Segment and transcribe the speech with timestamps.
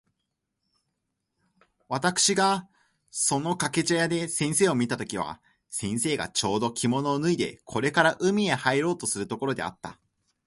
[1.87, 2.67] 私（わたくし）が
[3.11, 5.39] その掛茶屋で先生を見た時は、
[5.69, 9.99] 先生がちょうど着物を脱いでこれから海へ入ろうとするところであった。